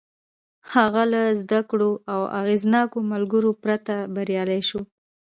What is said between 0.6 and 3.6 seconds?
هغه له زدهکړو او اغېزناکو ملګرو